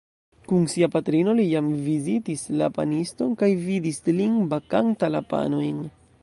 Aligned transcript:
Kun 0.51 0.63
sia 0.73 0.87
patrino 0.93 1.35
li 1.39 1.43
jam 1.49 1.67
vizitis 1.89 2.47
la 2.61 2.71
paniston 2.79 3.37
kaj 3.43 3.51
vidis 3.67 4.01
lin 4.09 4.41
bakanta 4.55 5.13
la 5.19 5.23
panojn. 5.37 5.87